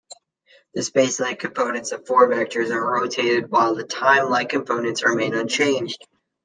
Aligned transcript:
The 0.73 0.81
spacelike 0.81 1.37
components 1.37 1.91
of 1.91 2.07
four-vectors 2.07 2.71
are 2.71 2.83
rotated, 2.99 3.51
while 3.51 3.75
the 3.75 3.83
timelike 3.83 4.49
components 4.49 5.03
remain 5.03 5.35
unchanged. 5.35 6.07